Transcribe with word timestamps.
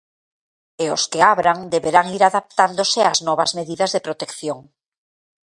E 0.83 0.85
os 0.95 1.03
que 1.11 1.19
abran 1.33 1.59
deberán 1.73 2.07
ir 2.17 2.23
adaptándose 2.25 2.99
as 3.11 3.19
novas 3.27 3.51
medidas 3.59 3.91
de 3.95 4.03
protección. 4.07 4.59